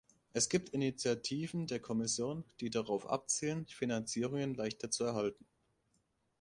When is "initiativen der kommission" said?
0.69-2.43